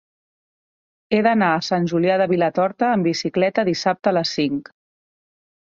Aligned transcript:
He 1.13 1.19
d'anar 1.27 1.49
a 1.57 1.61
Sant 1.69 1.85
Julià 1.93 2.17
de 2.23 2.29
Vilatorta 2.33 2.91
amb 2.95 3.09
bicicleta 3.11 3.69
dissabte 3.73 4.15
a 4.15 4.19
les 4.21 4.35
cinc. 4.41 4.75